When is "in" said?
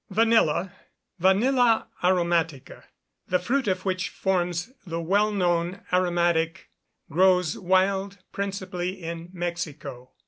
9.03-9.29